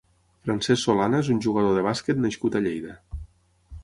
[0.45, 2.97] Francesc Solana és un jugador de bàsquet nascut a Lleida.